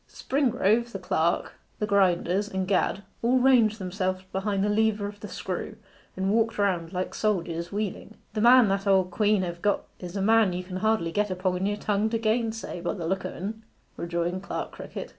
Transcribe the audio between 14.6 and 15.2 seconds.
Crickett.